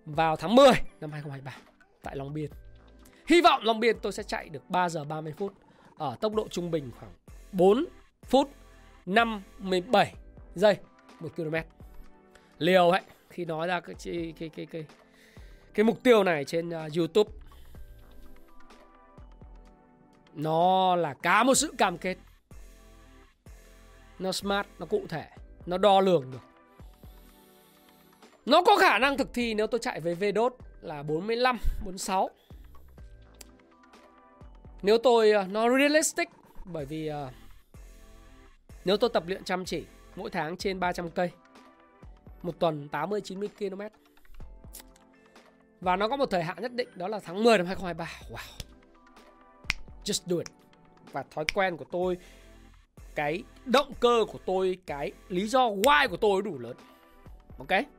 [0.05, 0.67] vào tháng 10
[1.01, 1.57] năm 2023
[2.03, 2.51] tại Long Biên.
[3.27, 5.53] Hy vọng Long Biên tôi sẽ chạy được 3 giờ 30 phút
[5.97, 7.11] ở tốc độ trung bình khoảng
[7.51, 7.85] 4
[8.23, 8.49] phút
[9.05, 10.13] 57
[10.55, 10.77] giây
[11.19, 11.55] 1 km.
[12.57, 14.85] Liều ấy khi nói ra cái cái cái cái, cái
[15.73, 17.31] cái mục tiêu này trên uh, YouTube
[20.33, 22.17] nó là cả một sự cam kết
[24.19, 25.25] nó smart nó cụ thể
[25.65, 26.48] nó đo lường được
[28.49, 32.29] nó có khả năng thực thi nếu tôi chạy với VDOT là 45 46
[34.81, 36.29] nếu tôi ờ, nó realistic
[36.65, 37.33] bởi vì uh,
[38.85, 39.83] nếu tôi tập luyện chăm chỉ
[40.15, 41.29] mỗi tháng trên 300 cây
[42.41, 43.81] một tuần 80 90 km
[45.81, 48.05] và nó có một thời hạn nhất định đó là tháng 10 năm 2023.
[48.31, 48.63] Wow.
[50.03, 50.47] Just do it.
[51.11, 52.17] Và thói quen của tôi
[53.15, 56.75] cái động cơ của tôi, cái lý do why của tôi đủ lớn.
[57.57, 57.98] Ok.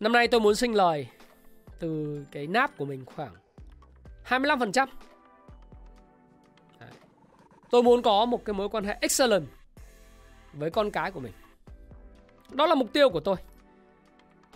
[0.00, 1.06] Năm nay tôi muốn sinh lời
[1.78, 3.34] từ cái náp của mình khoảng
[4.28, 4.86] 25%.
[6.80, 6.90] Đấy.
[7.70, 9.46] Tôi muốn có một cái mối quan hệ excellent
[10.52, 11.32] với con cái của mình.
[12.50, 13.36] Đó là mục tiêu của tôi.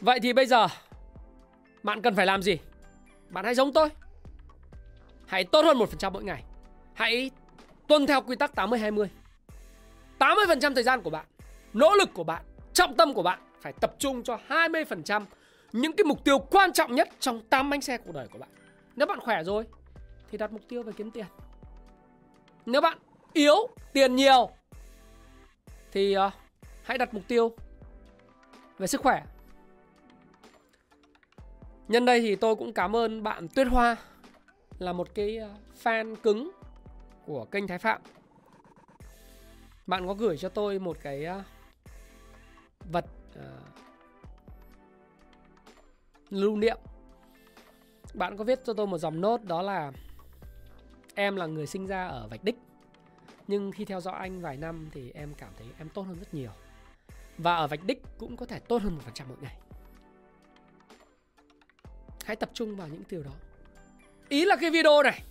[0.01, 0.67] Vậy thì bây giờ
[1.83, 2.59] bạn cần phải làm gì?
[3.29, 3.89] Bạn hãy giống tôi.
[5.27, 6.45] Hãy tốt hơn 1% mỗi ngày.
[6.95, 7.31] Hãy
[7.87, 9.07] tuân theo quy tắc 80-20.
[10.19, 11.27] 80% thời gian của bạn,
[11.73, 15.25] nỗ lực của bạn, trọng tâm của bạn phải tập trung cho 20%
[15.73, 18.49] những cái mục tiêu quan trọng nhất trong 8 bánh xe cuộc đời của bạn.
[18.97, 19.65] Nếu bạn khỏe rồi
[20.31, 21.27] thì đặt mục tiêu về kiếm tiền.
[22.67, 22.99] Nếu bạn
[23.33, 23.55] yếu,
[23.93, 24.51] tiền nhiều
[25.93, 26.33] thì uh,
[26.83, 27.57] hãy đặt mục tiêu
[28.79, 29.23] về sức khỏe
[31.89, 33.97] Nhân đây thì tôi cũng cảm ơn bạn Tuyết Hoa
[34.79, 35.51] là một cái ờ,
[35.83, 36.51] fan cứng
[37.27, 38.01] của kênh Thái Phạm.
[39.87, 41.43] Bạn có gửi cho tôi một cái ờ,
[42.93, 43.05] vật
[43.39, 43.45] uh,
[46.31, 46.79] lưu niệm.
[48.15, 49.93] Bạn có viết cho tôi một dòng nốt đó là
[51.15, 52.57] em là người sinh ra ở Vạch Đích.
[53.47, 56.35] Nhưng khi theo dõi anh vài năm thì em cảm thấy em tốt hơn rất
[56.35, 56.51] nhiều.
[57.39, 59.57] Và ở Vạch Đích cũng có thể tốt hơn một phần trăm mỗi ngày.
[62.25, 63.33] Hãy tập trung vào những điều đó.
[64.29, 65.23] Ý là cái video này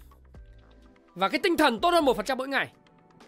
[1.16, 2.72] và cái tinh thần tốt hơn một phần trăm mỗi ngày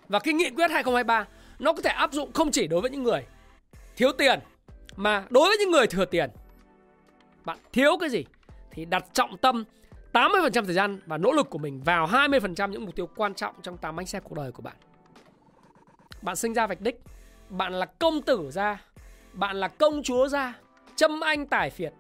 [0.08, 1.28] và cái nghị quyết 2023
[1.60, 3.26] nó có thể áp dụng không chỉ đối với những người
[3.96, 4.40] thiếu tiền
[4.96, 6.30] mà đối với những người thừa tiền.
[7.46, 8.26] Bạn thiếu cái gì
[8.72, 9.64] thì đặt trọng tâm
[10.14, 13.56] 80% thời gian và nỗ lực của mình vào 20% những mục tiêu quan trọng
[13.62, 14.76] trong 8 bánh xe cuộc đời của bạn.
[16.22, 17.02] Bạn sinh ra vạch đích,
[17.50, 18.82] bạn là công tử ra,
[19.34, 20.54] bạn là công chúa ra,
[20.96, 21.94] châm anh tải phiệt,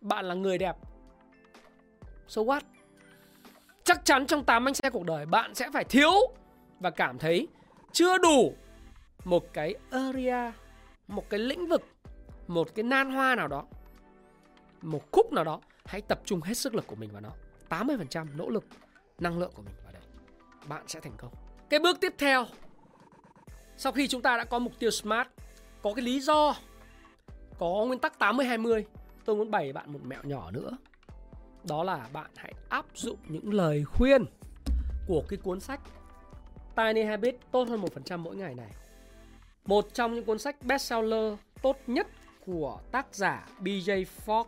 [0.00, 0.76] bạn là người đẹp
[2.28, 2.60] So what
[3.84, 6.12] Chắc chắn trong 8 bánh xe cuộc đời Bạn sẽ phải thiếu
[6.80, 7.48] Và cảm thấy
[7.92, 8.54] chưa đủ
[9.24, 10.52] Một cái area
[11.08, 11.82] một cái lĩnh vực,
[12.46, 13.64] Một cái nan hoa nào đó,
[14.82, 17.30] một khúc nào đó, hãy tập trung hết sức lực của mình vào nó.
[17.68, 18.64] 80% nỗ lực,
[19.18, 20.02] năng lượng của mình vào đấy.
[20.68, 21.32] Bạn sẽ thành công.
[21.70, 22.46] Cái bước tiếp theo,
[23.76, 25.28] sau khi chúng ta đã có mục tiêu smart,
[25.82, 26.54] có cái lý do,
[27.58, 28.84] có nguyên tắc 80 20
[29.24, 30.70] tôi muốn bày bạn một mẹo nhỏ nữa.
[31.68, 34.24] Đó là bạn hãy áp dụng những lời khuyên
[35.06, 35.80] của cái cuốn sách
[36.76, 38.70] Tiny Habit tốt hơn 1% mỗi ngày này.
[39.66, 42.06] Một trong những cuốn sách bestseller tốt nhất
[42.46, 44.44] của tác giả BJ Fogg.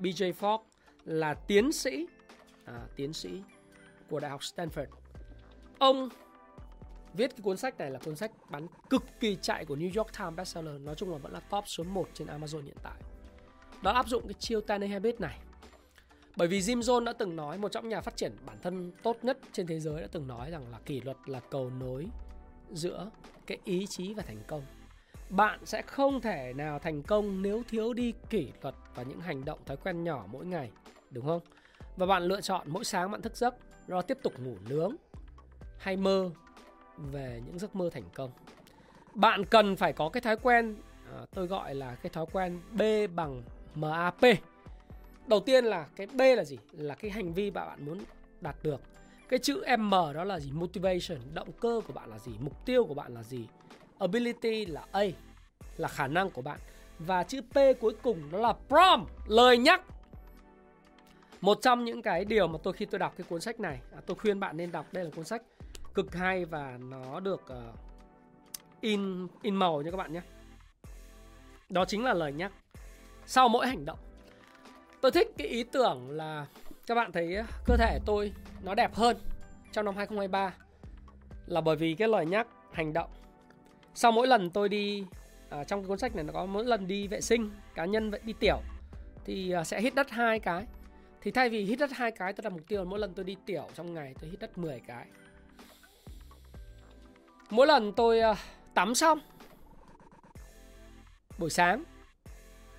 [0.00, 0.58] BJ Fogg
[1.04, 2.06] là tiến sĩ
[2.64, 3.42] à, tiến sĩ
[4.10, 4.86] của Đại học Stanford.
[5.78, 6.08] Ông
[7.14, 10.18] viết cái cuốn sách này là cuốn sách bán cực kỳ chạy của New York
[10.18, 10.80] Times bestseller.
[10.80, 13.00] Nói chung là vẫn là top số 1 trên Amazon hiện tại.
[13.82, 15.38] Đó áp dụng cái chiêu Tiny Habit này
[16.36, 19.16] bởi vì Jim Jones đã từng nói một trong nhà phát triển bản thân tốt
[19.22, 22.06] nhất trên thế giới đã từng nói rằng là kỷ luật là cầu nối
[22.76, 23.10] giữa
[23.46, 24.62] cái ý chí và thành công.
[25.30, 29.44] Bạn sẽ không thể nào thành công nếu thiếu đi kỷ luật và những hành
[29.44, 30.70] động thói quen nhỏ mỗi ngày,
[31.10, 31.40] đúng không?
[31.96, 33.54] Và bạn lựa chọn mỗi sáng bạn thức giấc,
[33.86, 34.96] rồi tiếp tục ngủ nướng
[35.78, 36.30] hay mơ
[36.96, 38.30] về những giấc mơ thành công.
[39.14, 40.76] Bạn cần phải có cái thói quen
[41.12, 42.82] à, tôi gọi là cái thói quen B
[43.14, 43.42] bằng
[43.74, 44.20] MAP
[45.26, 47.98] đầu tiên là cái B là gì là cái hành vi mà bạn muốn
[48.40, 48.80] đạt được
[49.28, 50.50] cái chữ M đó là gì?
[50.52, 52.32] Motivation động cơ của bạn là gì?
[52.38, 53.48] Mục tiêu của bạn là gì?
[53.98, 55.04] Ability là A
[55.76, 56.58] là khả năng của bạn.
[56.98, 59.82] Và chữ P cuối cùng đó là PROM lời nhắc.
[61.40, 64.00] Một trong những cái điều mà tôi khi tôi đọc cái cuốn sách này à,
[64.06, 65.42] tôi khuyên bạn nên đọc đây là cuốn sách
[65.94, 67.78] cực hay và nó được uh,
[68.80, 70.22] in in màu nha các bạn nhé.
[71.68, 72.52] Đó chính là lời nhắc.
[73.26, 73.98] Sau mỗi hành động
[75.04, 76.46] Tôi thích cái ý tưởng là
[76.86, 79.16] các bạn thấy cơ thể tôi nó đẹp hơn
[79.72, 80.54] trong năm 2023
[81.46, 83.10] là bởi vì cái lời nhắc hành động.
[83.94, 85.04] Sau mỗi lần tôi đi
[85.50, 88.10] à, trong cái cuốn sách này nó có mỗi lần đi vệ sinh cá nhân
[88.10, 88.60] vậy đi tiểu
[89.24, 90.64] thì à, sẽ hít đất hai cái.
[91.20, 93.24] Thì thay vì hít đất hai cái tôi đặt mục tiêu là mỗi lần tôi
[93.24, 95.06] đi tiểu trong ngày tôi hít đất 10 cái.
[97.50, 98.34] Mỗi lần tôi à,
[98.74, 99.18] tắm xong
[101.38, 101.84] buổi sáng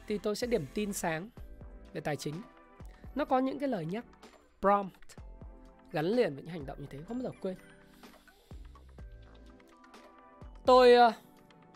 [0.08, 1.30] thì tôi sẽ điểm tin sáng
[1.94, 2.36] về tài chính
[3.16, 4.06] nó có những cái lời nhắc
[4.62, 4.94] prompt
[5.92, 7.56] gắn liền với những hành động như thế không bao giờ quên.
[10.66, 11.14] Tôi uh,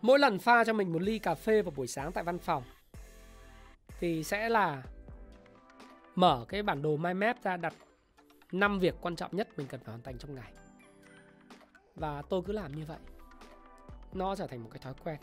[0.01, 2.63] mỗi lần pha cho mình một ly cà phê vào buổi sáng tại văn phòng
[3.99, 4.83] thì sẽ là
[6.15, 7.73] mở cái bản đồ mind map ra đặt
[8.51, 10.53] 5 việc quan trọng nhất mình cần phải hoàn thành trong ngày.
[11.95, 12.97] Và tôi cứ làm như vậy.
[14.13, 15.17] Nó trở thành một cái thói quen.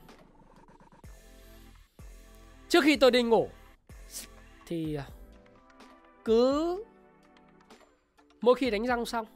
[2.69, 3.49] Trước khi tôi đi ngủ
[4.67, 5.05] thì ờ,
[6.27, 6.85] cứ
[8.41, 9.27] mỗi khi đánh răng xong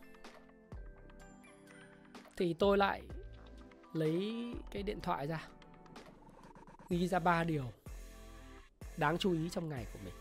[2.36, 3.02] thì tôi lại
[3.92, 4.34] lấy
[4.70, 5.48] cái điện thoại ra,
[6.88, 7.64] ghi ra ba điều
[8.96, 10.14] đáng chú ý trong ngày của mình.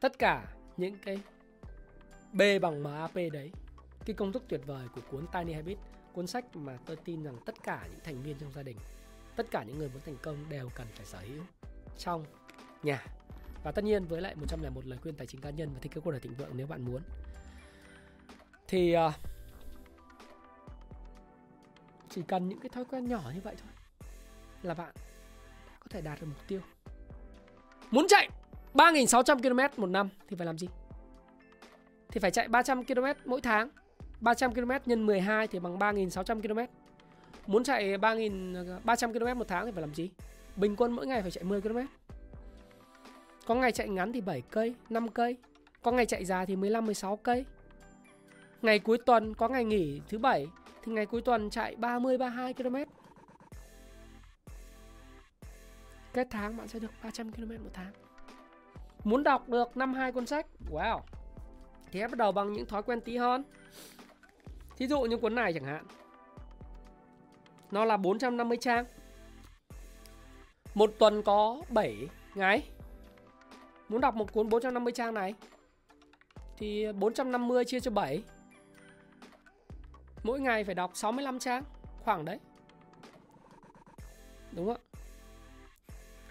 [0.00, 1.20] Tất cả những cái
[2.32, 3.52] B bằng MAP đấy,
[4.04, 5.80] cái công thức tuyệt vời của cuốn Tiny Habits
[6.12, 8.76] cuốn sách mà tôi tin rằng tất cả những thành viên trong gia đình,
[9.36, 11.42] tất cả những người muốn thành công đều cần phải sở hữu
[11.98, 12.24] trong
[12.82, 13.04] nhà
[13.62, 16.00] và tất nhiên với lại 101 lời khuyên tài chính cá nhân và thiết kế
[16.00, 17.02] cuộc đời thịnh vượng nếu bạn muốn.
[18.68, 19.12] Thì uh,
[22.10, 23.70] chỉ cần những cái thói quen nhỏ như vậy thôi
[24.62, 24.94] là bạn
[25.80, 26.60] có thể đạt được mục tiêu.
[27.90, 28.28] Muốn chạy
[28.74, 30.68] 3.600 km một năm thì phải làm gì?
[32.08, 33.68] Thì phải chạy 300 km mỗi tháng.
[34.20, 36.72] 300 km nhân 12 thì bằng 3.600 km
[37.46, 40.10] Muốn chạy 3.300 km một tháng thì phải làm gì?
[40.56, 41.78] Bình quân mỗi ngày phải chạy 10 km.
[43.48, 45.36] Có ngày chạy ngắn thì 7 cây, 5 cây.
[45.82, 47.44] Có ngày chạy dài thì 15 16 cây.
[48.62, 50.46] Ngày cuối tuần có ngày nghỉ thứ bảy
[50.82, 52.76] thì ngày cuối tuần chạy 30 32 km.
[56.12, 57.92] Kết tháng bạn sẽ được 300 km một tháng.
[59.04, 61.00] Muốn đọc được năm hai cuốn sách, wow.
[61.92, 63.44] Thì hãy bắt đầu bằng những thói quen tí hơn.
[64.76, 65.84] Thí dụ như cuốn này chẳng hạn
[67.70, 68.84] nó là 450 trang
[70.74, 72.62] Một tuần có 7 ngày
[73.88, 75.34] Muốn đọc một cuốn 450 trang này?
[76.56, 78.22] Thì 450 chia cho 7
[80.22, 81.62] Mỗi ngày phải đọc 65 trang,
[82.04, 82.38] Khoảng đấy.
[84.52, 84.80] Đúng không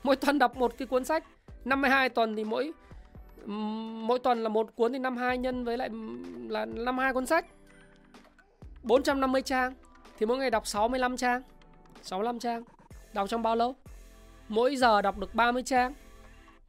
[0.03, 1.23] Mỗi tuần đọc một cái cuốn sách
[1.65, 2.73] 52 tuần thì mỗi
[4.07, 5.89] Mỗi tuần là một cuốn thì 52 nhân với lại
[6.49, 7.45] là 52 cuốn sách.
[8.83, 9.73] 450 trang,
[10.19, 11.41] thì mỗi ngày đọc 65 trang.
[12.01, 12.63] 65 trang,
[13.13, 13.75] Đọc trong bao lâu?
[14.47, 15.93] Mỗi giờ đọc được 30 trang.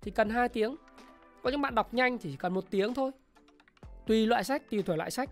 [0.00, 0.76] Thì cần 2 tiếng.
[1.42, 3.10] Có những bạn đọc nhanh thì chỉ cần một tiếng thôi.
[4.06, 5.30] Tùy loại sách, tùy tuổi loại sách.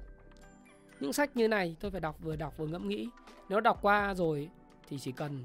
[1.01, 3.09] Những sách như này tôi phải đọc vừa đọc vừa ngẫm nghĩ.
[3.49, 4.51] Nếu đọc qua rồi
[4.89, 5.45] thì chỉ cần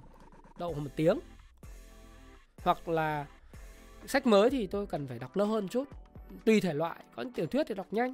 [0.58, 1.20] đậu một tiếng.
[2.64, 3.26] Hoặc là
[4.06, 5.88] sách mới thì tôi cần phải đọc lâu hơn chút.
[6.46, 8.14] Tùy thể loại có những tiểu thuyết thì đọc nhanh.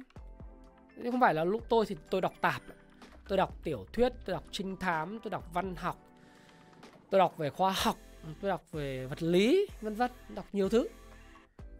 [0.96, 2.62] Nhưng không phải là lúc tôi thì tôi đọc tạp.
[3.28, 5.98] Tôi đọc tiểu thuyết tôi đọc trinh thám tôi đọc văn học.
[7.10, 7.96] Tôi đọc về khoa học.
[8.22, 10.88] Ờ, tôi đọc về vật lý vân vân đọc nhiều thứ.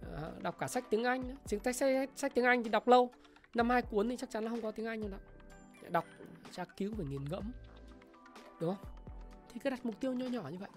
[0.03, 3.11] Ờ, đọc cả sách tiếng anh sách, sách, sách tiếng anh thì đọc lâu.
[3.55, 5.19] Năm hai cuốn thì chắc chắn là không có tiếng anh đâu đó
[5.91, 6.05] đọc
[6.51, 7.53] tra cứu và nghiền ngẫm.
[8.61, 8.93] Đúng không?
[9.53, 10.71] Thì cứ đặt mục tiêu nhỏ nhỏ như vậy.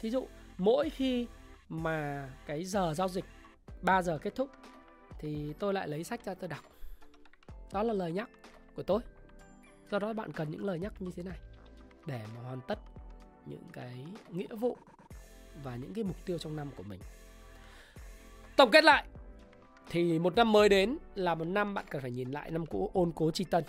[0.00, 0.26] Thí dụ
[0.58, 1.26] mỗi khi
[1.68, 3.24] mà cái giờ giao dịch
[3.82, 4.50] 3 giờ kết thúc
[5.18, 6.64] thì tôi lại lấy sách ra tôi đọc.
[7.72, 8.30] Đó là lời nhắc
[8.76, 9.00] của tôi.
[9.90, 11.38] Do đó bạn cần những lời nhắc như thế này
[12.06, 12.78] để mà hoàn tất
[13.46, 14.76] những cái nghĩa vụ
[15.62, 17.00] và những cái mục tiêu trong năm của mình.
[18.56, 19.04] Tổng kết lại,
[19.90, 22.90] thì một năm mới đến là một năm bạn cần phải nhìn lại năm cũ,
[22.92, 23.64] ôn cố tri tân.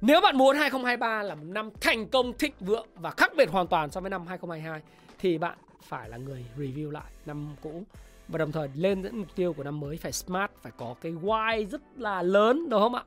[0.00, 3.66] Nếu bạn muốn 2023 là một năm thành công, thịnh vượng và khác biệt hoàn
[3.66, 4.82] toàn so với năm 2022
[5.18, 7.84] thì bạn phải là người review lại năm cũ
[8.28, 11.12] và đồng thời lên dẫn mục tiêu của năm mới phải smart, phải có cái
[11.12, 13.02] why rất là lớn, đúng không ạ?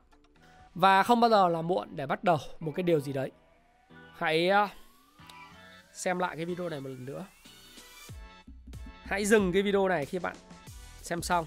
[0.74, 3.30] Và không bao giờ là muộn để bắt đầu một cái điều gì đấy.
[4.16, 4.68] Hãy ờ,
[5.92, 7.26] xem lại cái video này một lần nữa
[9.08, 10.36] hãy dừng cái video này khi bạn
[11.02, 11.46] xem xong.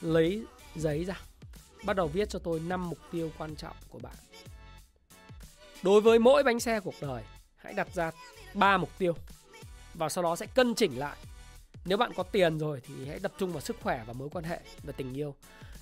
[0.00, 0.44] Lấy
[0.76, 1.20] giấy ra.
[1.84, 4.14] Bắt đầu viết cho tôi 5 mục tiêu quan trọng của bạn.
[5.82, 7.22] Đối với mỗi bánh xe cuộc đời,
[7.56, 8.10] hãy đặt ra
[8.54, 9.14] 3 mục tiêu
[9.94, 11.16] và sau đó sẽ cân chỉnh lại.
[11.84, 14.44] Nếu bạn có tiền rồi thì hãy tập trung vào sức khỏe và mối quan
[14.44, 15.34] hệ và tình yêu.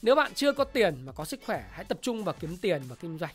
[0.03, 2.83] Nếu bạn chưa có tiền mà có sức khỏe, hãy tập trung vào kiếm tiền
[2.89, 3.35] và kinh doanh.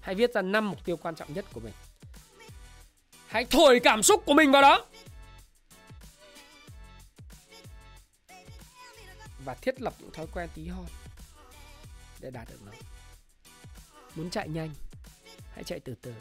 [0.00, 1.72] Hãy viết ra 5 mục tiêu quan trọng nhất của mình.
[3.26, 4.86] Hãy thổi cảm xúc của mình vào đó.
[9.44, 10.86] Và thiết lập những thói quen tí hon
[12.20, 12.72] để đạt được nó.
[14.16, 14.70] Muốn chạy nhanh,
[15.52, 16.14] hãy chạy từ từ.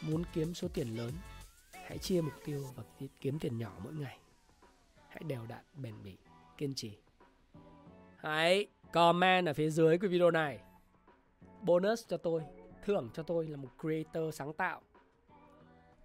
[0.00, 1.12] Muốn kiếm số tiền lớn,
[1.72, 2.82] hãy chia mục tiêu và
[3.20, 4.18] kiếm tiền nhỏ mỗi ngày.
[5.08, 6.16] Hãy đều đặn, bền bỉ,
[6.58, 6.98] kiên trì.
[8.16, 10.60] Hãy comment ở phía dưới của video này.
[11.60, 12.42] Bonus cho tôi,
[12.84, 14.82] thưởng cho tôi là một creator sáng tạo.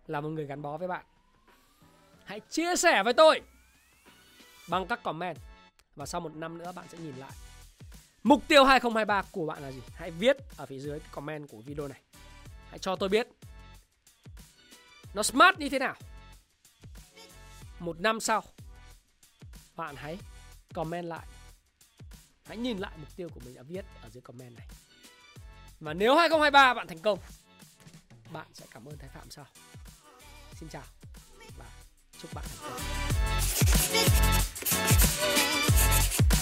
[0.08, 1.06] Là một người gắn bó với bạn.
[2.26, 3.42] Hãy chia sẻ với tôi
[4.70, 5.38] bằng các comment
[5.98, 7.32] và sau một năm nữa bạn sẽ nhìn lại.
[8.24, 9.82] Mục tiêu 2023 của bạn là gì?
[9.94, 12.02] Hãy viết ở phía dưới comment của video này.
[12.70, 13.28] Hãy cho tôi biết.
[15.14, 15.96] Nó smart như thế nào?
[17.80, 18.44] Một năm sau,
[19.76, 20.18] bạn hãy
[20.74, 21.28] comment lại.
[22.46, 24.68] Hãy nhìn lại mục tiêu của mình đã viết ở dưới comment này.
[25.80, 27.20] Và nếu 2023 bạn thành công,
[28.32, 29.46] bạn sẽ cảm ơn Thái Phạm sau.
[30.54, 30.84] Xin chào
[31.58, 31.66] và
[32.22, 32.82] chúc bạn thành công.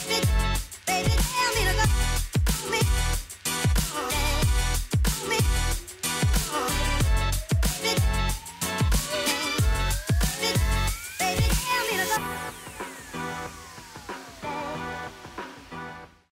[0.08, 0.22] Baby,
[0.86, 2.70] tell me to go.
[2.72, 3.05] Me.